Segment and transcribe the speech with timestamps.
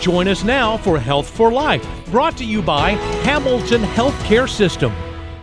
[0.00, 4.94] Join us now for Health for Life, brought to you by Hamilton Healthcare System.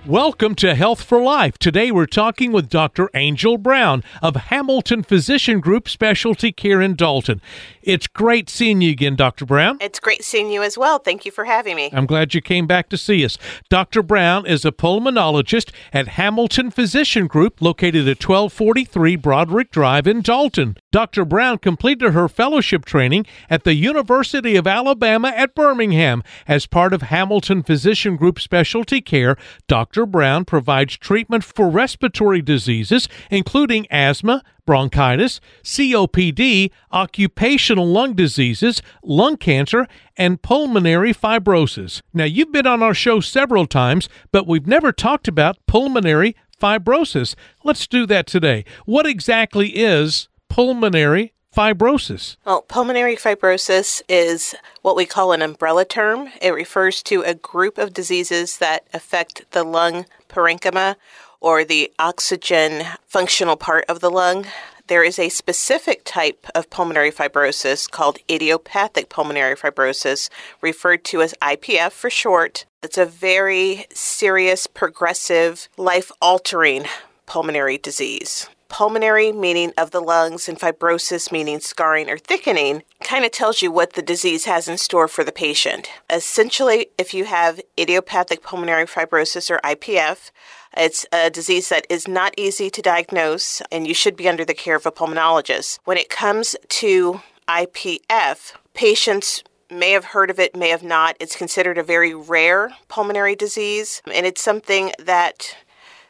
[0.08, 1.60] Welcome to Health for Life.
[1.60, 3.12] Today we're talking with Dr.
[3.14, 7.40] Angel Brown of Hamilton Physician Group Specialty Care in Dalton.
[7.88, 9.46] It's great seeing you again, Dr.
[9.46, 9.78] Brown.
[9.80, 11.00] It's great seeing you as well.
[11.00, 11.90] Thank you for having me.
[11.94, 13.38] I'm glad you came back to see us.
[13.70, 14.04] Dr.
[14.04, 20.76] Brown is a pulmonologist at Hamilton Physician Group located at 1243 Broderick Drive in Dalton.
[20.92, 21.24] Dr.
[21.24, 27.04] Brown completed her fellowship training at the University of Alabama at Birmingham as part of
[27.04, 29.38] Hamilton Physician Group Specialty Care.
[29.70, 30.06] Dr.
[30.06, 39.88] Brown provides treatment for respiratory diseases, including asthma, bronchitis, COPD, occupational lung diseases, lung cancer,
[40.16, 42.04] and pulmonary fibrosis.
[42.14, 47.34] Now, you've been on our show several times, but we've never talked about pulmonary fibrosis.
[47.64, 48.66] Let's do that today.
[48.86, 52.38] What exactly is pulmonary fibrosis?
[52.46, 56.30] Well, pulmonary fibrosis is what we call an umbrella term.
[56.42, 60.98] It refers to a group of diseases that affect the lung parenchyma
[61.40, 64.46] or the oxygen functional part of the lung.
[64.88, 70.30] There is a specific type of pulmonary fibrosis called idiopathic pulmonary fibrosis,
[70.62, 72.66] referred to as IPF for short.
[72.82, 76.86] It's a very serious, progressive, life altering
[77.26, 83.32] pulmonary disease pulmonary meaning of the lungs and fibrosis meaning scarring or thickening kind of
[83.32, 85.90] tells you what the disease has in store for the patient.
[86.10, 90.32] Essentially, if you have idiopathic pulmonary fibrosis or IPF,
[90.78, 94.54] it's a disease that is not easy to diagnose and you should be under the
[94.54, 95.80] care of a pulmonologist.
[95.86, 101.16] When it comes to IPF, patients may have heard of it, may have not.
[101.20, 105.56] It's considered a very rare pulmonary disease, and it's something that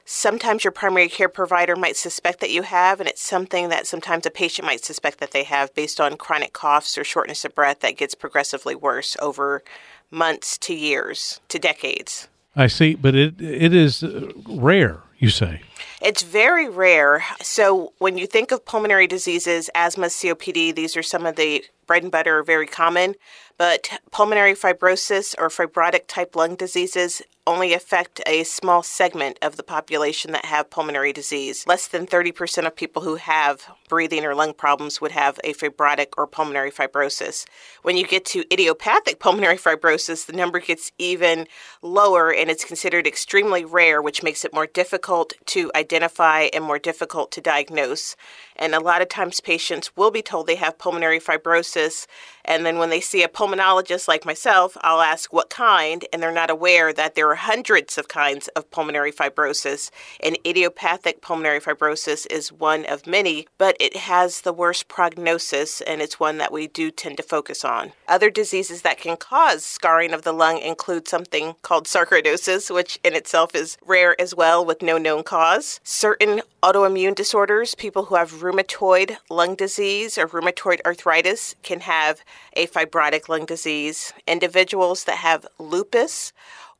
[0.05, 4.25] sometimes your primary care provider might suspect that you have, and it's something that sometimes
[4.25, 7.79] a patient might suspect that they have based on chronic coughs or shortness of breath
[7.81, 9.63] that gets progressively worse over
[10.11, 12.27] months to years to decades.
[12.57, 14.03] I see, but it it is
[14.47, 15.61] rare, you say.
[16.01, 17.23] It's very rare.
[17.41, 22.03] So when you think of pulmonary diseases, asthma, COPD, these are some of the bread
[22.03, 23.15] and butter, very common.
[23.57, 29.63] But pulmonary fibrosis or fibrotic type lung diseases only affect a small segment of the
[29.63, 31.65] population that have pulmonary disease.
[31.65, 36.07] Less than 30% of people who have breathing or lung problems would have a fibrotic
[36.17, 37.45] or pulmonary fibrosis.
[37.83, 41.47] When you get to idiopathic pulmonary fibrosis, the number gets even
[41.81, 45.06] lower and it's considered extremely rare, which makes it more difficult
[45.45, 48.15] to identify and more difficult to diagnose.
[48.55, 52.07] And a lot of times patients will be told they have pulmonary fibrosis.
[52.43, 56.31] And then when they see a pulmonologist like myself, I'll ask what kind, and they're
[56.31, 59.91] not aware that there are hundreds of kinds of pulmonary fibrosis.
[60.21, 66.01] And idiopathic pulmonary fibrosis is one of many, but it has the worst prognosis, and
[66.01, 67.91] it's one that we do tend to focus on.
[68.07, 73.13] Other diseases that can cause scarring of the lung include something called sarcoidosis, which in
[73.13, 75.79] itself is rare as well with no known cause.
[75.83, 82.21] Certain autoimmune disorders, people who have rheumatoid lung disease or rheumatoid arthritis can have
[82.53, 84.13] a fibrotic lung disease.
[84.27, 86.33] Individuals that have lupus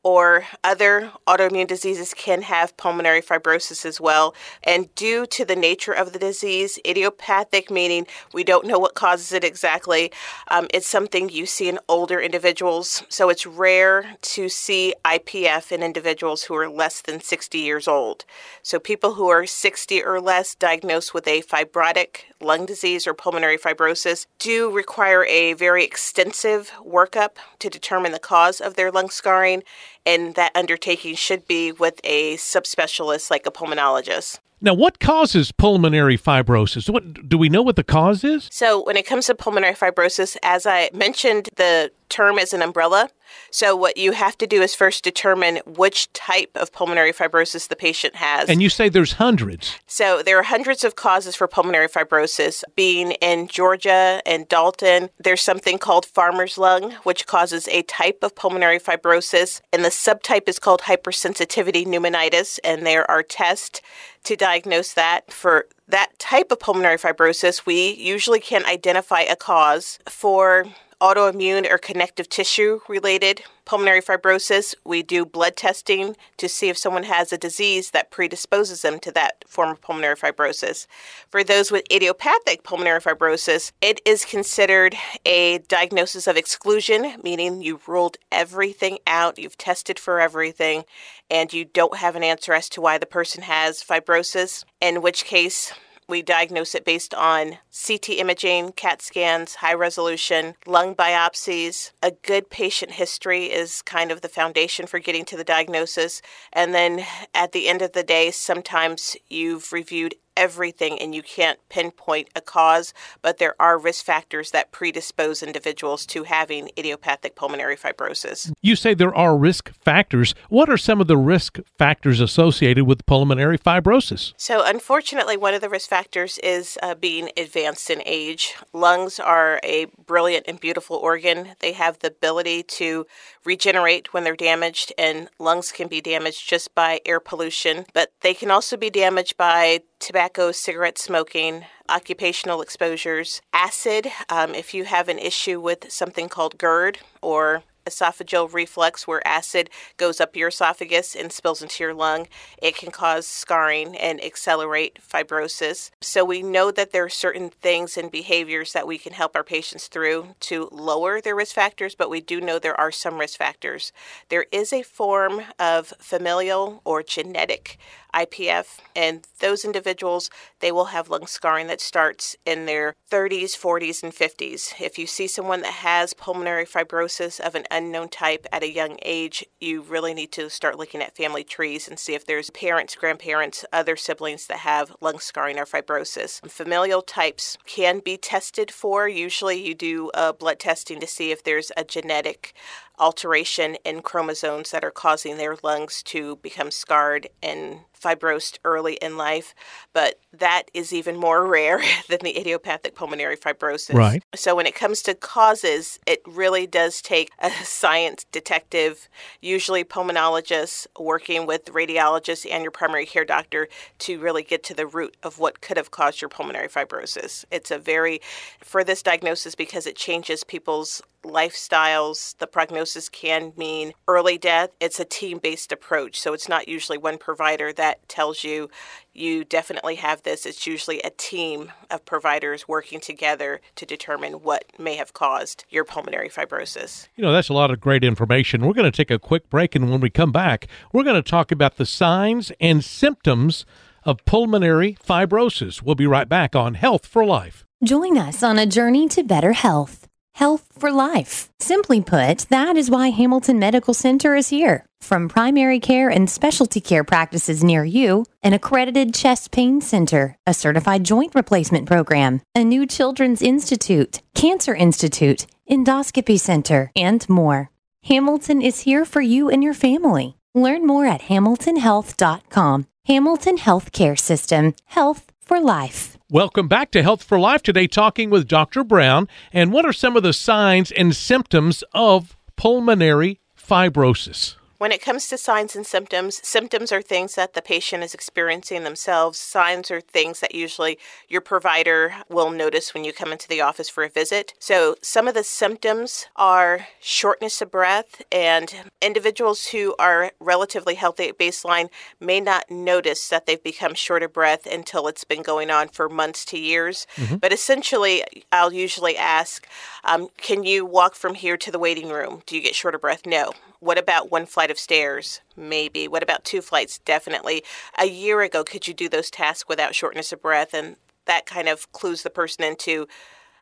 [0.08, 4.34] or other autoimmune diseases can have pulmonary fibrosis as well.
[4.64, 9.34] And due to the nature of the disease, idiopathic meaning we don't know what causes
[9.34, 10.14] it exactly,
[10.48, 13.04] um, it's something you see in older individuals.
[13.10, 18.24] So it's rare to see IPF in individuals who are less than 60 years old.
[18.64, 23.58] So people who are 60 or less diagnosed with a fibrotic lung disease or pulmonary
[23.58, 29.64] fibrosis do require a very extensive workup to determine the cause of their lung scarring
[30.06, 34.40] and that undertaking should be with a subspecialist like a pulmonologist.
[34.60, 36.90] Now, what causes pulmonary fibrosis?
[36.90, 38.50] What do we know what the cause is?
[38.52, 43.10] So, when it comes to pulmonary fibrosis, as I mentioned, the term is an umbrella.
[43.52, 47.76] So, what you have to do is first determine which type of pulmonary fibrosis the
[47.76, 48.50] patient has.
[48.50, 49.76] And you say there's hundreds.
[49.88, 52.64] So, there are hundreds of causes for pulmonary fibrosis.
[52.76, 58.36] Being in Georgia and Dalton, there's something called farmer's lung, which causes a type of
[58.36, 59.62] pulmonary fibrosis.
[59.72, 62.60] And the subtype is called hypersensitivity pneumonitis.
[62.64, 63.82] And there are tests
[64.24, 65.32] to diagnose that.
[65.32, 70.00] For that type of pulmonary fibrosis, we usually can identify a cause.
[70.10, 70.66] For
[71.00, 77.04] autoimmune or connective tissue related pulmonary fibrosis, we do blood testing to see if someone
[77.04, 80.88] has a disease that predisposes them to that form of pulmonary fibrosis.
[81.30, 84.96] For those with idiopathic pulmonary fibrosis, it is considered
[85.26, 90.86] a diagnosis of exclusion, meaning you've ruled everything out, you've tested for everything,
[91.30, 95.26] and you don't have an answer as to why the person has fibrosis, in which
[95.26, 95.74] case
[96.10, 101.92] We diagnose it based on CT imaging, CAT scans, high resolution, lung biopsies.
[102.02, 106.22] A good patient history is kind of the foundation for getting to the diagnosis.
[106.54, 111.60] And then at the end of the day, sometimes you've reviewed everything and you can't
[111.70, 117.76] pinpoint a cause, but there are risk factors that predispose individuals to having idiopathic pulmonary
[117.76, 118.54] fibrosis.
[118.62, 120.36] You say there are risk factors.
[120.50, 124.34] What are some of the risk factors associated with pulmonary fibrosis?
[124.38, 128.56] So, unfortunately, one of the risk factors is uh, being advanced in age.
[128.74, 131.50] Lungs are a brilliant and beautiful organ.
[131.60, 133.08] They have the ability to
[133.48, 138.34] regenerate when they're damaged, and lungs can be damaged just by air pollution, but they
[138.34, 144.08] can also be damaged by tobacco, cigarette smoking, occupational exposures, acid.
[144.30, 149.70] Um, if you have an issue with something called GERD or esophageal reflux where acid
[149.98, 152.28] goes up your esophagus and spills into your lung.
[152.62, 155.90] It can cause scarring and accelerate fibrosis.
[156.02, 159.44] So we know that there are certain things and behaviors that we can help our
[159.44, 163.38] patients through to lower their risk factors, but we do know there are some risk
[163.38, 163.92] factors.
[164.30, 167.78] There is a form of familial or genetic
[168.18, 170.30] IPF, and those individuals,
[170.60, 174.74] they will have lung scarring that starts in their 30s, 40s, and 50s.
[174.82, 178.98] If you see someone that has pulmonary fibrosis of an unknown type at a young
[179.04, 182.96] age, you really need to start looking at family trees and see if there's parents,
[182.96, 186.42] grandparents, other siblings that have lung scarring or fibrosis.
[186.50, 189.08] Familial types can be tested for.
[189.08, 192.54] Usually, you do a blood testing to see if there's a genetic
[193.00, 199.18] alteration in chromosomes that are causing their lungs to become scarred and fibrosed early in
[199.18, 199.54] life,
[199.94, 203.94] but that is even more rare than the idiopathic pulmonary fibrosis.
[203.94, 204.24] Right.
[204.36, 209.10] So when it comes to causes, it really does take a science detective,
[209.42, 213.68] usually pulmonologists, working with radiologists and your primary care doctor
[214.00, 217.46] to really get to the root of what could have caused your pulmonary fibrosis.
[217.52, 218.22] It's a very
[218.60, 222.38] for this diagnosis because it changes people's lifestyles.
[222.38, 224.70] The prognosis can mean early death.
[224.80, 226.20] It's a team based approach.
[226.20, 228.70] So it's not usually one provider that tells you
[229.14, 230.46] you definitely have this.
[230.46, 235.84] It's usually a team of providers working together to determine what may have caused your
[235.84, 237.08] pulmonary fibrosis.
[237.16, 238.66] You know, that's a lot of great information.
[238.66, 241.28] We're going to take a quick break, and when we come back, we're going to
[241.28, 243.66] talk about the signs and symptoms
[244.04, 245.82] of pulmonary fibrosis.
[245.82, 247.66] We'll be right back on Health for Life.
[247.84, 250.08] Join us on a journey to better health.
[250.38, 251.50] Health for life.
[251.60, 254.86] Simply put, that is why Hamilton Medical Center is here.
[255.02, 260.54] From primary care and specialty care practices near you, an accredited chest pain center, a
[260.54, 267.72] certified joint replacement program, a new children's institute, cancer institute, endoscopy center, and more.
[268.04, 270.38] Hamilton is here for you and your family.
[270.54, 272.86] Learn more at hamiltonhealth.com.
[273.08, 276.17] Hamilton Healthcare System, health for life.
[276.30, 277.64] Welcome back to Health for Life.
[277.64, 278.84] Today, talking with Dr.
[278.84, 279.30] Brown.
[279.54, 284.56] And what are some of the signs and symptoms of pulmonary fibrosis?
[284.78, 288.84] When it comes to signs and symptoms, symptoms are things that the patient is experiencing
[288.84, 289.40] themselves.
[289.40, 293.90] Signs are things that usually your provider will notice when you come into the office
[293.90, 294.54] for a visit.
[294.60, 298.72] So, some of the symptoms are shortness of breath, and
[299.02, 301.90] individuals who are relatively healthy at baseline
[302.20, 306.08] may not notice that they've become short of breath until it's been going on for
[306.08, 307.08] months to years.
[307.16, 307.38] Mm-hmm.
[307.38, 309.68] But essentially, I'll usually ask,
[310.04, 312.44] um, Can you walk from here to the waiting room?
[312.46, 313.26] Do you get short of breath?
[313.26, 313.54] No.
[313.80, 315.42] What about one flight of stairs?
[315.56, 316.08] Maybe.
[316.08, 317.00] What about two flights?
[317.00, 317.64] Definitely.
[317.98, 320.74] A year ago, could you do those tasks without shortness of breath?
[320.74, 323.08] And that kind of clues the person into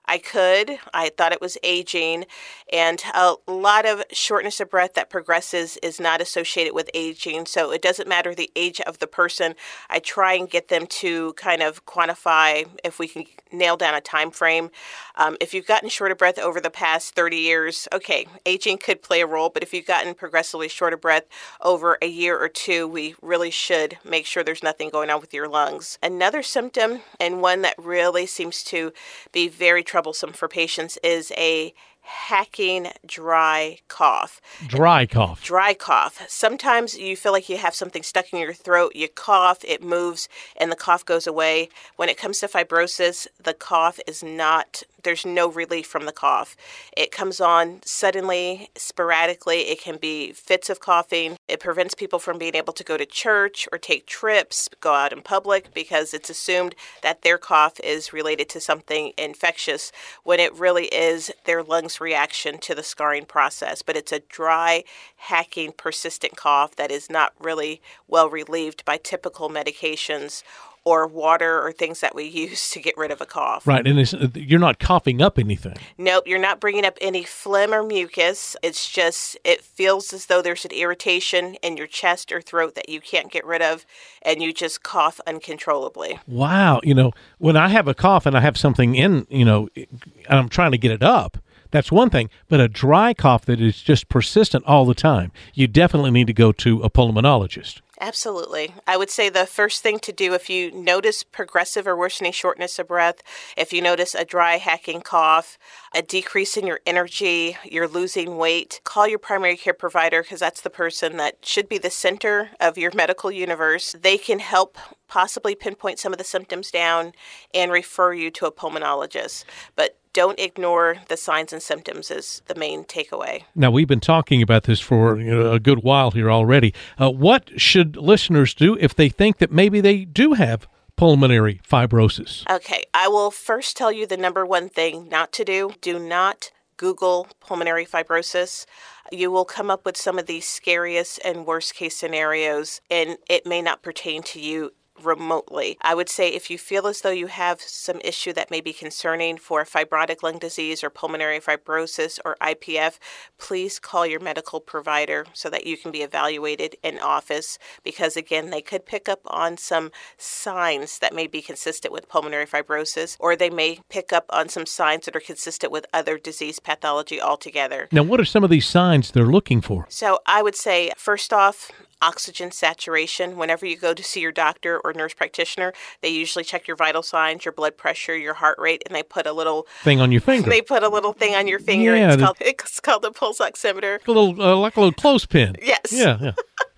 [0.08, 0.78] I could.
[0.94, 2.26] I thought it was aging.
[2.72, 7.48] And a lot of shortness of breath that progresses is not associated with aging.
[7.48, 9.56] So it doesn't matter the age of the person.
[9.90, 14.02] I try and get them to kind of quantify if we can nail down a
[14.02, 14.70] time frame.
[15.18, 19.02] Um, if you've gotten short of breath over the past 30 years, okay, aging could
[19.02, 19.50] play a role.
[19.50, 21.26] But if you've gotten progressively short of breath
[21.62, 25.34] over a year or two, we really should make sure there's nothing going on with
[25.34, 25.98] your lungs.
[26.02, 28.92] Another symptom, and one that really seems to
[29.32, 31.74] be very troublesome for patients, is a
[32.06, 34.40] hacking dry cough.
[34.68, 35.44] Dry cough.
[35.44, 36.22] Dry cough.
[36.28, 40.30] Sometimes you feel like you have something stuck in your throat, you cough, it moves,
[40.56, 41.70] and the cough goes away.
[41.96, 46.58] When it comes to fibrosis, the cough is not there's no relief from the cough.
[46.98, 49.70] It comes on suddenly, sporadically.
[49.70, 51.38] It can be fits of coughing.
[51.48, 55.14] It prevents people from being able to go to church or take trips, go out
[55.14, 59.94] in public because it's assumed that their cough is related to something infectious
[60.24, 63.82] when it really is their lungs' reaction to the scarring process.
[63.82, 64.84] But it's a dry,
[65.16, 70.44] hacking, persistent cough that is not really well relieved by typical medications
[70.86, 73.68] or water or things that we use to get rid of a cough.
[73.68, 75.76] Right, and it's, uh, you're not coughing up anything.
[75.98, 78.56] Nope, you're not bringing up any phlegm or mucus.
[78.62, 82.88] It's just, it feels as though there's an irritation in your chest or throat that
[82.88, 83.86] you can't get rid of,
[84.22, 86.20] and you just cough uncontrollably.
[86.28, 86.80] Wow.
[86.84, 89.88] You know, when I have a cough and I have something in, you know, and
[90.30, 91.38] I'm trying to get it up,
[91.72, 92.30] that's one thing.
[92.48, 96.34] But a dry cough that is just persistent all the time, you definitely need to
[96.34, 97.82] go to a pulmonologist.
[98.02, 98.74] Absolutely.
[98.86, 102.78] I would say the first thing to do if you notice progressive or worsening shortness
[102.78, 103.22] of breath,
[103.56, 105.58] if you notice a dry, hacking cough,
[105.94, 110.60] a decrease in your energy, you're losing weight, call your primary care provider because that's
[110.60, 113.96] the person that should be the center of your medical universe.
[114.00, 117.14] They can help possibly pinpoint some of the symptoms down
[117.54, 119.46] and refer you to a pulmonologist.
[119.76, 123.44] But don't ignore the signs and symptoms is the main takeaway.
[123.54, 126.74] Now we've been talking about this for you know, a good while here already.
[126.98, 132.50] Uh, what should listeners do if they think that maybe they do have pulmonary fibrosis?
[132.50, 135.74] Okay, I will first tell you the number one thing not to do.
[135.82, 138.66] Do not Google pulmonary fibrosis.
[139.12, 143.46] You will come up with some of the scariest and worst case scenarios, and it
[143.46, 144.72] may not pertain to you
[145.02, 145.78] remotely.
[145.82, 148.74] I would say if you feel as though you have some issue that may be
[148.74, 152.98] concerning for fibrotic lung disease or pulmonary fibrosis or IPF,
[153.38, 158.50] please call your medical provider so that you can be evaluated in office because again,
[158.50, 163.36] they could pick up on some signs that may be consistent with pulmonary fibrosis or
[163.36, 167.88] they may pick up on some signs that are consistent with other disease pathology altogether.
[167.92, 169.86] Now, what are some of these signs they're looking for?
[169.90, 171.72] So, I would say first off,
[172.02, 173.38] oxygen saturation.
[173.38, 177.04] Whenever you go to see your doctor or nurse practitioner, they usually check your vital
[177.04, 180.22] signs, your blood pressure, your heart rate, and they put a little thing on your
[180.30, 180.50] finger.
[180.50, 181.96] They put a little thing on your finger.
[181.96, 184.06] Yeah, it's, the, called, it's called the pulse oximeter.
[184.06, 185.56] A little, uh, like a little clothespin.
[185.62, 185.92] Yes.
[185.92, 186.32] Yeah, yeah.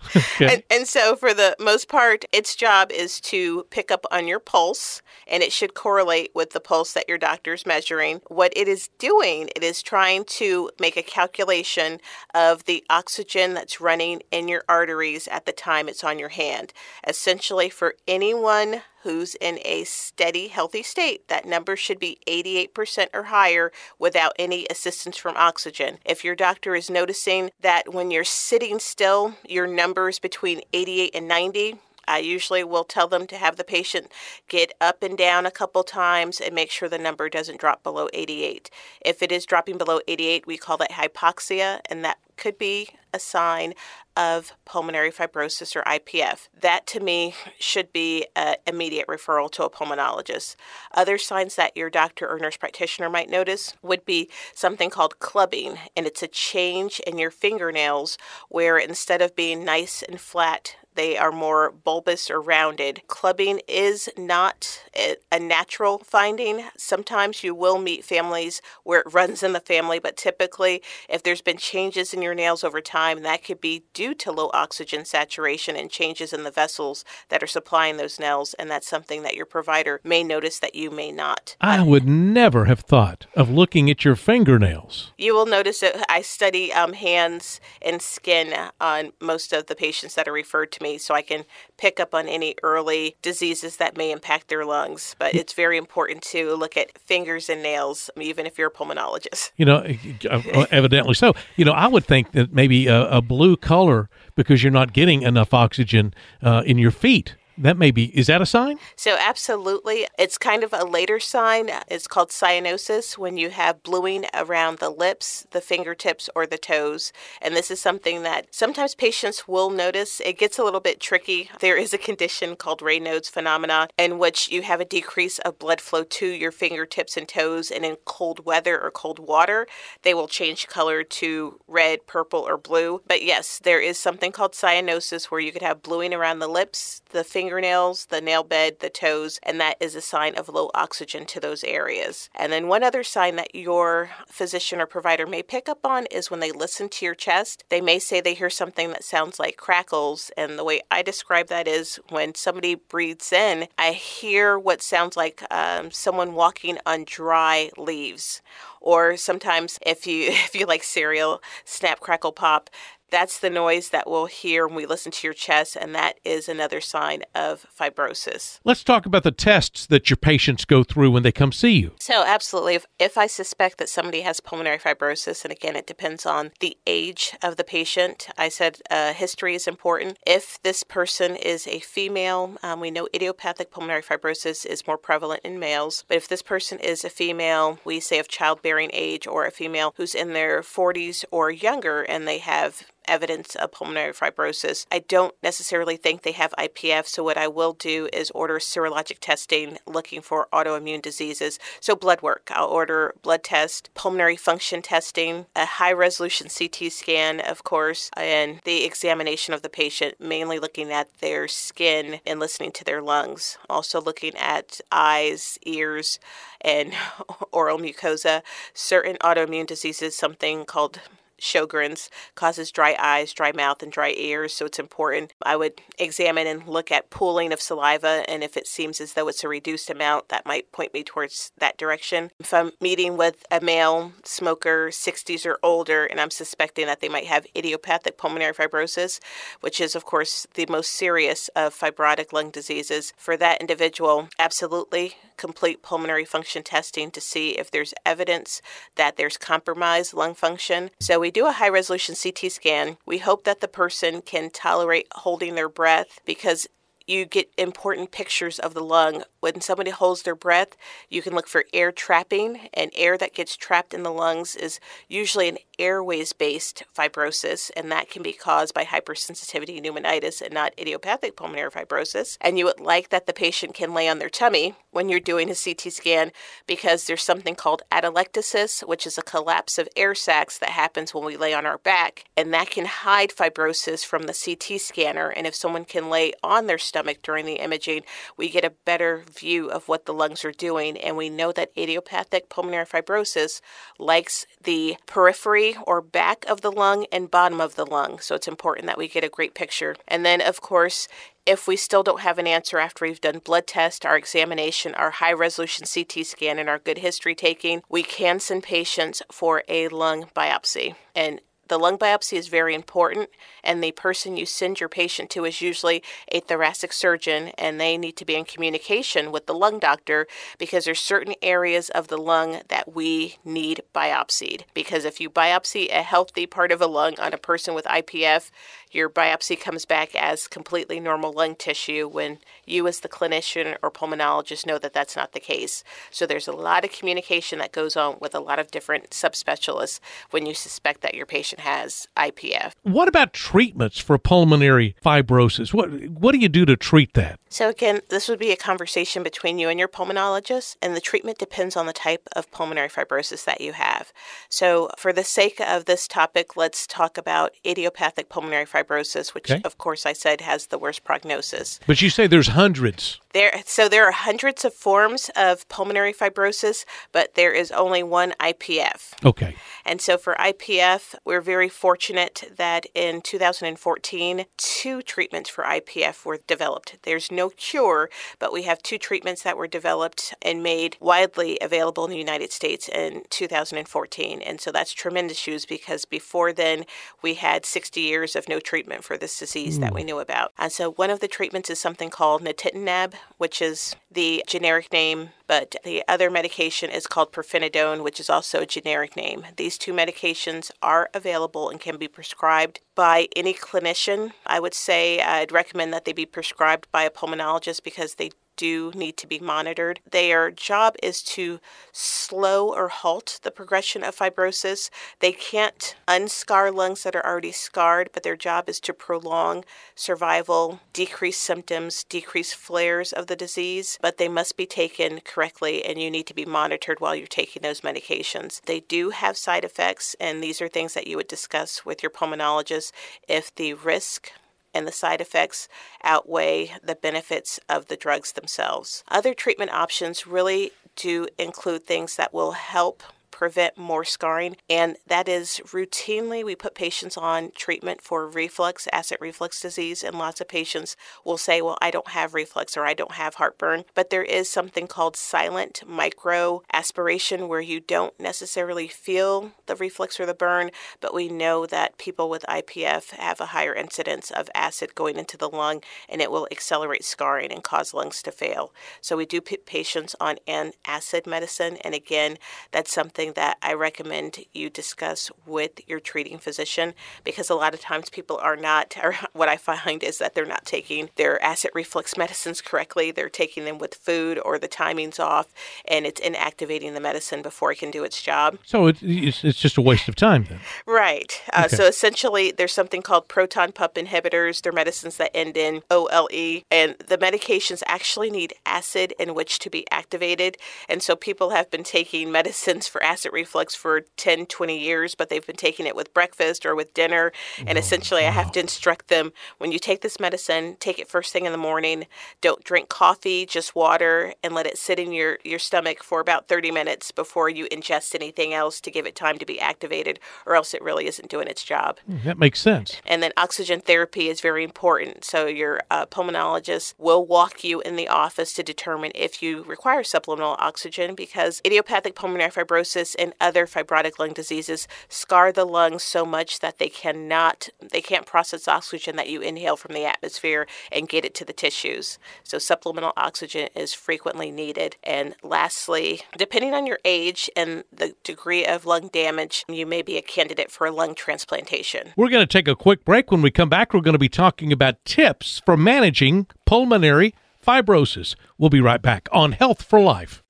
[0.16, 0.54] okay.
[0.54, 4.38] and, and so, for the most part, its job is to pick up on your
[4.38, 8.20] pulse, and it should correlate with the pulse that your doctor is measuring.
[8.28, 12.00] What it is doing, it is trying to make a calculation
[12.34, 16.72] of the oxygen that's running in your arteries at the time it's on your hand.
[17.06, 21.28] Essentially, for anyone who's in a steady, healthy state.
[21.28, 25.98] That number should be 88% or higher without any assistance from oxygen.
[26.04, 31.28] If your doctor is noticing that when you're sitting still, your numbers between 88 and
[31.28, 31.76] 90,
[32.08, 34.10] I usually will tell them to have the patient
[34.48, 38.08] get up and down a couple times and make sure the number doesn't drop below
[38.14, 38.70] 88.
[39.04, 43.18] If it is dropping below 88, we call that hypoxia, and that could be a
[43.18, 43.74] sign
[44.16, 46.48] of pulmonary fibrosis or IPF.
[46.60, 50.56] That to me should be an immediate referral to a pulmonologist.
[50.92, 55.78] Other signs that your doctor or nurse practitioner might notice would be something called clubbing,
[55.96, 58.18] and it's a change in your fingernails
[58.48, 63.02] where instead of being nice and flat, they are more bulbous or rounded.
[63.06, 64.82] Clubbing is not
[65.30, 66.64] a natural finding.
[66.76, 71.40] Sometimes you will meet families where it runs in the family, but typically, if there's
[71.40, 75.76] been changes in your nails over time, that could be due to low oxygen saturation
[75.76, 79.46] and changes in the vessels that are supplying those nails, and that's something that your
[79.46, 81.54] provider may notice that you may not.
[81.60, 85.12] I would never have thought of looking at your fingernails.
[85.16, 90.16] You will notice that I study um, hands and skin on most of the patients
[90.16, 91.44] that are referred to me me so I can
[91.76, 95.14] pick up on any early diseases that may impact their lungs.
[95.18, 99.52] But it's very important to look at fingers and nails, even if you're a pulmonologist.
[99.56, 99.84] You know,
[100.30, 101.34] uh, evidently so.
[101.56, 105.22] You know, I would think that maybe a, a blue color because you're not getting
[105.22, 108.78] enough oxygen uh, in your feet that may be is that a sign?
[108.96, 110.06] So absolutely.
[110.18, 111.70] It's kind of a later sign.
[111.88, 117.12] It's called cyanosis when you have bluing around the lips the fingertips or the toes.
[117.42, 120.20] And this is something that sometimes patients will notice.
[120.20, 121.50] It gets a little bit tricky.
[121.60, 125.80] There is a condition called raynaud's phenomena in which you have a decrease of blood
[125.80, 127.70] flow to your fingertips and toes.
[127.70, 129.66] And in cold weather or cold water
[130.02, 133.02] they will change color to red purple or blue.
[133.06, 137.02] But yes there is something called cyanosis where you could have bluing around the lips
[137.10, 140.70] the fingers fingernails, the nail bed, the toes, and that is a sign of low
[140.74, 142.28] oxygen to those areas.
[142.34, 146.30] And then one other sign that your physician or provider may pick up on is
[146.30, 147.64] when they listen to your chest.
[147.70, 151.48] They may say they hear something that sounds like crackles, and the way I describe
[151.48, 157.04] that is when somebody breathes in, I hear what sounds like um, someone walking on
[157.06, 158.42] dry leaves
[158.80, 162.68] Or sometimes if you if you like cereal, snap crackle pop,
[163.10, 166.48] that's the noise that we'll hear when we listen to your chest, and that is
[166.48, 168.60] another sign of fibrosis.
[168.64, 171.92] Let's talk about the tests that your patients go through when they come see you.
[171.98, 172.74] So, absolutely.
[172.74, 176.76] If, if I suspect that somebody has pulmonary fibrosis, and again, it depends on the
[176.86, 180.18] age of the patient, I said uh, history is important.
[180.26, 185.42] If this person is a female, um, we know idiopathic pulmonary fibrosis is more prevalent
[185.44, 189.46] in males, but if this person is a female, we say of childbearing age, or
[189.46, 194.86] a female who's in their 40s or younger, and they have evidence of pulmonary fibrosis.
[194.92, 199.18] I don't necessarily think they have IPF, so what I will do is order serologic
[199.20, 201.58] testing looking for autoimmune diseases.
[201.80, 207.40] So, blood work, I'll order blood test, pulmonary function testing, a high resolution CT scan,
[207.40, 212.72] of course, and the examination of the patient, mainly looking at their skin and listening
[212.72, 213.58] to their lungs.
[213.68, 216.18] Also, looking at eyes, ears,
[216.60, 216.92] and
[217.52, 218.42] oral mucosa.
[218.74, 221.00] Certain autoimmune diseases, something called
[221.40, 225.32] Sjogren's causes dry eyes, dry mouth, and dry ears, so it's important.
[225.42, 229.28] I would examine and look at pooling of saliva, and if it seems as though
[229.28, 232.30] it's a reduced amount, that might point me towards that direction.
[232.38, 237.08] If I'm meeting with a male smoker, 60s or older, and I'm suspecting that they
[237.08, 239.20] might have idiopathic pulmonary fibrosis,
[239.60, 245.16] which is, of course, the most serious of fibrotic lung diseases, for that individual, absolutely
[245.36, 248.60] complete pulmonary function testing to see if there's evidence
[248.96, 250.90] that there's compromised lung function.
[251.00, 254.48] So we we do a high resolution CT scan, we hope that the person can
[254.48, 256.66] tolerate holding their breath because
[257.08, 259.24] you get important pictures of the lung.
[259.40, 260.76] When somebody holds their breath,
[261.08, 264.78] you can look for air trapping, and air that gets trapped in the lungs is
[265.08, 270.74] usually an airways based fibrosis, and that can be caused by hypersensitivity pneumonitis and not
[270.78, 272.36] idiopathic pulmonary fibrosis.
[272.40, 275.50] And you would like that the patient can lay on their tummy when you're doing
[275.50, 276.30] a CT scan
[276.66, 281.24] because there's something called atelectasis, which is a collapse of air sacs that happens when
[281.24, 285.30] we lay on our back, and that can hide fibrosis from the CT scanner.
[285.30, 288.02] And if someone can lay on their stomach during the imaging,
[288.36, 291.72] we get a better view of what the lungs are doing, and we know that
[291.76, 293.60] idiopathic pulmonary fibrosis
[293.98, 298.18] likes the periphery or back of the lung and bottom of the lung.
[298.18, 299.96] So it's important that we get a great picture.
[300.06, 301.08] And then, of course,
[301.46, 305.12] if we still don't have an answer after we've done blood tests, our examination, our
[305.12, 309.88] high resolution CT scan, and our good history taking, we can send patients for a
[309.88, 310.94] lung biopsy.
[311.14, 313.30] And the lung biopsy is very important,
[313.62, 317.96] and the person you send your patient to is usually a thoracic surgeon, and they
[317.96, 320.26] need to be in communication with the lung doctor
[320.58, 324.62] because there's certain areas of the lung that we need biopsied.
[324.74, 328.50] Because if you biopsy a healthy part of a lung on a person with IPF,
[328.90, 333.90] your biopsy comes back as completely normal lung tissue when you, as the clinician or
[333.90, 335.84] pulmonologist, know that that's not the case.
[336.10, 340.00] So there's a lot of communication that goes on with a lot of different subspecialists
[340.30, 342.72] when you suspect that your patient has IPF.
[342.82, 345.72] What about treatments for pulmonary fibrosis?
[345.72, 347.38] What what do you do to treat that?
[347.50, 351.38] So again, this would be a conversation between you and your pulmonologist, and the treatment
[351.38, 354.12] depends on the type of pulmonary fibrosis that you have.
[354.48, 359.62] So for the sake of this topic, let's talk about idiopathic pulmonary fibrosis, which okay.
[359.64, 361.80] of course I said has the worst prognosis.
[361.86, 363.20] But you say there's hundreds.
[363.32, 368.32] There so there are hundreds of forms of pulmonary fibrosis, but there is only one
[368.40, 369.12] IPF.
[369.24, 369.56] Okay.
[369.84, 376.38] And so for IPF, we're very fortunate that in 2014, two treatments for IPF were
[376.46, 376.98] developed.
[377.04, 382.04] There's no cure, but we have two treatments that were developed and made widely available
[382.04, 384.42] in the United States in 2014.
[384.42, 386.84] And so that's tremendous news because before then,
[387.22, 389.80] we had 60 years of no treatment for this disease mm.
[389.80, 390.52] that we knew about.
[390.58, 395.30] And so one of the treatments is something called nintedanib, which is the generic name,
[395.46, 399.44] but the other medication is called pirfenidone, which is also a generic name.
[399.56, 404.32] These two medications are available and can be prescribed by any clinician.
[404.46, 408.92] I would say I'd recommend that they be prescribed by a pulmonologist because they do
[408.94, 410.00] need to be monitored.
[410.10, 411.60] Their job is to
[411.92, 414.90] slow or halt the progression of fibrosis.
[415.20, 420.80] They can't unscar lungs that are already scarred, but their job is to prolong survival,
[420.92, 426.10] decrease symptoms, decrease flares of the disease, but they must be taken correctly and you
[426.10, 428.60] need to be monitored while you're taking those medications.
[428.62, 432.10] They do have side effects, and these are things that you would discuss with your
[432.10, 432.90] pulmonologist
[433.28, 434.32] if the risk
[434.78, 435.68] and the side effects
[436.02, 439.04] outweigh the benefits of the drugs themselves.
[439.08, 443.02] Other treatment options really do include things that will help
[443.38, 444.56] prevent more scarring.
[444.68, 450.18] And that is routinely we put patients on treatment for reflux, acid reflux disease, and
[450.18, 453.84] lots of patients will say, Well, I don't have reflux or I don't have heartburn.
[453.94, 460.18] But there is something called silent micro aspiration where you don't necessarily feel the reflux
[460.18, 464.50] or the burn, but we know that people with IPF have a higher incidence of
[464.52, 468.74] acid going into the lung and it will accelerate scarring and cause lungs to fail.
[469.00, 471.76] So we do put patients on an acid medicine.
[471.84, 472.38] And again,
[472.72, 477.80] that's something that I recommend you discuss with your treating physician because a lot of
[477.80, 481.70] times people are not, or what I find is that they're not taking their acid
[481.74, 483.10] reflux medicines correctly.
[483.10, 485.46] They're taking them with food or the timing's off
[485.86, 488.58] and it's inactivating the medicine before it can do its job.
[488.64, 490.60] So it, it's, it's just a waste of time then.
[490.86, 491.40] Right.
[491.52, 491.76] Uh, okay.
[491.76, 494.62] So essentially, there's something called proton pump inhibitors.
[494.62, 499.70] They're medicines that end in OLE, and the medications actually need acid in which to
[499.70, 500.56] be activated.
[500.88, 505.28] And so people have been taking medicines for acid reflux for 10, 20 years, but
[505.28, 507.32] they've been taking it with breakfast or with dinner.
[507.66, 508.28] And oh, essentially, wow.
[508.28, 511.52] I have to instruct them when you take this medicine, take it first thing in
[511.52, 512.06] the morning.
[512.40, 516.48] Don't drink coffee, just water, and let it sit in your, your stomach for about
[516.48, 520.54] 30 minutes before you ingest anything else to give it time to be activated, or
[520.54, 521.98] else it really isn't doing its job.
[522.06, 523.00] Hmm, that makes sense.
[523.06, 525.24] And then oxygen therapy is very important.
[525.24, 530.02] So your uh, pulmonologist will walk you in the office to determine if you require
[530.04, 536.24] supplemental oxygen because idiopathic pulmonary fibrosis and other fibrotic lung diseases scar the lungs so
[536.24, 541.08] much that they cannot they can't process oxygen that you inhale from the atmosphere and
[541.08, 542.18] get it to the tissues.
[542.42, 544.96] So supplemental oxygen is frequently needed.
[545.02, 550.16] And lastly, depending on your age and the degree of lung damage, you may be
[550.16, 552.12] a candidate for a lung transplantation.
[552.16, 553.30] We're going to take a quick break.
[553.30, 558.34] When we come back, we're going to be talking about tips for managing pulmonary fibrosis.
[558.56, 560.42] We'll be right back on Health for Life.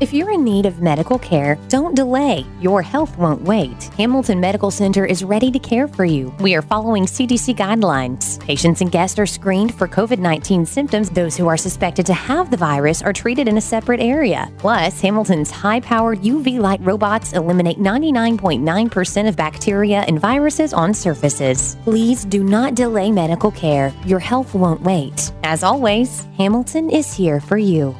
[0.00, 2.44] If you're in need of medical care, don't delay.
[2.60, 3.84] Your health won't wait.
[3.96, 6.34] Hamilton Medical Center is ready to care for you.
[6.40, 8.40] We are following CDC guidelines.
[8.40, 11.10] Patients and guests are screened for COVID 19 symptoms.
[11.10, 14.50] Those who are suspected to have the virus are treated in a separate area.
[14.58, 21.76] Plus, Hamilton's high powered UV light robots eliminate 99.9% of bacteria and viruses on surfaces.
[21.84, 23.92] Please do not delay medical care.
[24.04, 25.30] Your health won't wait.
[25.44, 27.94] As always, Hamilton is here for you.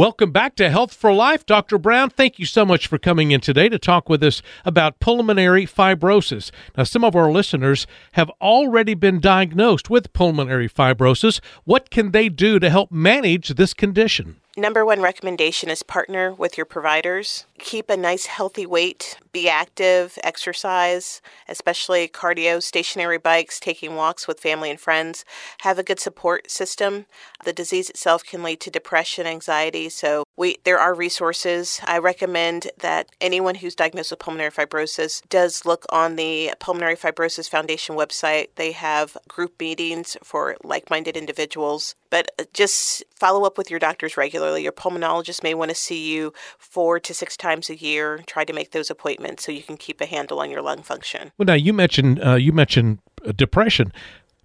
[0.00, 1.44] Welcome back to Health for Life.
[1.44, 1.76] Dr.
[1.76, 5.66] Brown, thank you so much for coming in today to talk with us about pulmonary
[5.66, 6.50] fibrosis.
[6.74, 11.38] Now, some of our listeners have already been diagnosed with pulmonary fibrosis.
[11.64, 14.40] What can they do to help manage this condition?
[14.56, 17.46] Number one recommendation is partner with your providers.
[17.58, 19.16] Keep a nice healthy weight.
[19.32, 25.24] Be active, exercise, especially cardio, stationary bikes, taking walks with family and friends.
[25.60, 27.06] Have a good support system.
[27.44, 29.88] The disease itself can lead to depression, anxiety.
[29.88, 31.80] So we there are resources.
[31.84, 37.48] I recommend that anyone who's diagnosed with pulmonary fibrosis does look on the Pulmonary Fibrosis
[37.48, 38.48] Foundation website.
[38.56, 41.94] They have group meetings for like-minded individuals.
[42.10, 44.62] But uh, just follow up with your doctors regularly.
[44.62, 48.22] Your pulmonologist may want to see you four to six times a year.
[48.26, 51.32] Try to make those appointments so you can keep a handle on your lung function.
[51.38, 53.92] Well, now you mentioned uh, you mentioned uh, depression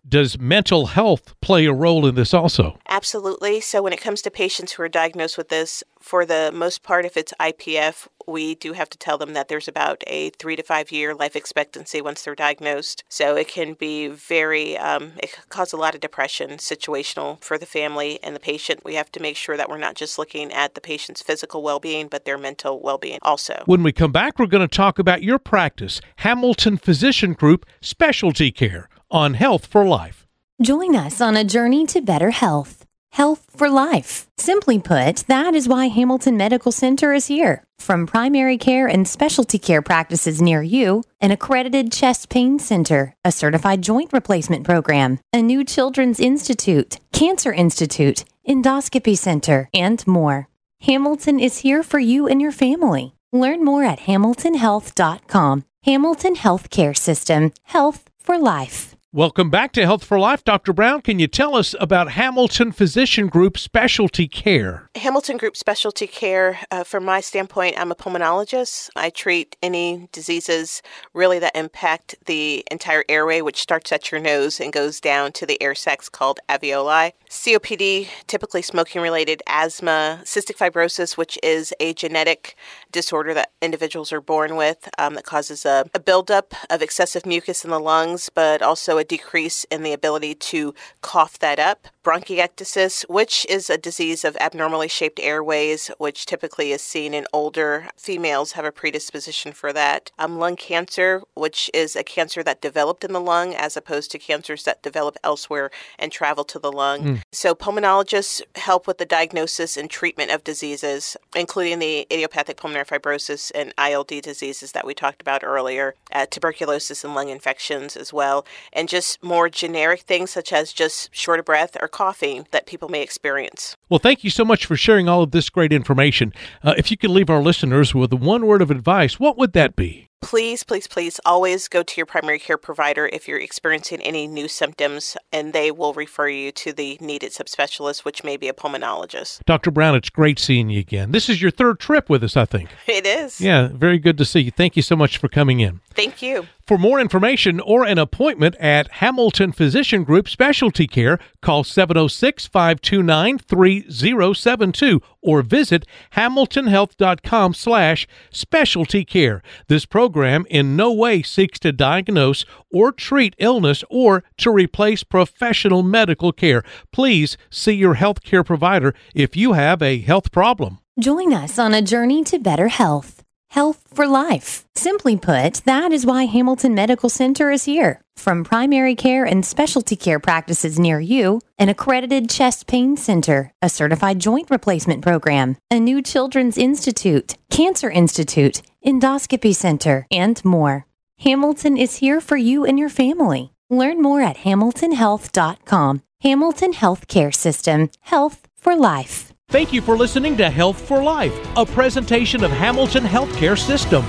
[0.07, 2.77] does mental health play a role in this also?
[2.87, 3.59] Absolutely.
[3.59, 7.05] So, when it comes to patients who are diagnosed with this, for the most part,
[7.05, 10.63] if it's IPF, we do have to tell them that there's about a three to
[10.63, 13.03] five year life expectancy once they're diagnosed.
[13.09, 17.57] So it can be very, um, it can cause a lot of depression, situational for
[17.57, 18.85] the family and the patient.
[18.85, 21.79] We have to make sure that we're not just looking at the patient's physical well
[21.79, 23.63] being, but their mental well being also.
[23.65, 28.51] When we come back, we're going to talk about your practice, Hamilton Physician Group Specialty
[28.51, 30.27] Care, on Health for Life.
[30.61, 32.85] Join us on a journey to better health.
[33.11, 34.27] Health for life.
[34.37, 37.63] Simply put, that is why Hamilton Medical Center is here.
[37.79, 43.31] From primary care and specialty care practices near you, an accredited chest pain center, a
[43.31, 50.49] certified joint replacement program, a new children's institute, cancer institute, endoscopy center, and more.
[50.81, 53.15] Hamilton is here for you and your family.
[53.31, 55.63] Learn more at hamiltonhealth.com.
[55.83, 58.94] Hamilton Healthcare System, health for life.
[59.15, 60.43] Welcome back to Health for Life.
[60.43, 60.73] Dr.
[60.73, 64.89] Brown, can you tell us about Hamilton Physician Group Specialty Care?
[64.93, 68.89] Hamilton Group Specialty Care, uh, from my standpoint, I'm a pulmonologist.
[68.97, 70.81] I treat any diseases
[71.13, 75.45] really that impact the entire airway, which starts at your nose and goes down to
[75.45, 77.13] the air sacs called alveoli.
[77.29, 82.57] COPD, typically smoking related asthma, cystic fibrosis, which is a genetic
[82.95, 87.63] disorder that individuals are born with um, that causes a, a buildup of excessive mucus
[87.63, 91.87] in the lungs, but also a decrease in the ability to cough that up.
[92.05, 97.87] Bronchiectasis, which is a disease of abnormally shaped airways, which typically is seen in older
[97.97, 100.11] females, have a predisposition for that.
[100.19, 104.19] Um, lung cancer, which is a cancer that developed in the lung as opposed to
[104.19, 107.01] cancers that develop elsewhere and travel to the lung.
[107.01, 107.21] Mm.
[107.31, 113.51] So, pulmonologists help with the diagnosis and treatment of diseases, including the idiopathic pulmonary fibrosis
[113.55, 118.45] and ILD diseases that we talked about earlier, uh, tuberculosis and lung infections as well,
[118.71, 122.89] and just more generic things such as just short of breath or coughing that people
[122.89, 123.77] may experience.
[123.87, 126.33] Well, thank you so much for sharing all of this great information.
[126.61, 129.77] Uh, if you could leave our listeners with one word of advice, what would that
[129.77, 130.09] be?
[130.25, 134.47] please, please, please always go to your primary care provider if you're experiencing any new
[134.47, 139.45] symptoms, and they will refer you to the needed subspecialist, which may be a pulmonologist.
[139.45, 139.69] Dr.
[139.69, 141.11] Brown, it's great seeing you again.
[141.11, 142.69] This is your third trip with us, I think.
[142.87, 143.39] It is.
[143.41, 144.51] Yeah, very good to see you.
[144.51, 145.81] Thank you so much for coming in.
[145.93, 146.47] Thank you.
[146.67, 153.37] For more information or an appointment at Hamilton Physician Group Specialty Care, call 706 529
[153.37, 159.43] 3072 or visit hamiltonhealth.com slash specialty care.
[159.67, 165.83] This program in no way seeks to diagnose or treat illness or to replace professional
[165.83, 166.63] medical care.
[166.91, 170.79] Please see your health care provider if you have a health problem.
[170.97, 173.14] Join us on a journey to better health.
[173.55, 174.65] Health for life.
[174.75, 178.01] Simply put, that is why Hamilton Medical Center is here.
[178.17, 183.69] From primary care and specialty care practices near you, an accredited chest pain center, a
[183.69, 190.85] certified joint replacement program, a new children's institute, cancer institute, endoscopy center, and more.
[191.19, 193.53] Hamilton is here for you and your family.
[193.69, 196.01] Learn more at hamiltonhealth.com.
[196.23, 199.34] Hamilton Healthcare System, health for life.
[199.49, 204.03] Thank you for listening to Health for Life, a presentation of Hamilton Healthcare System.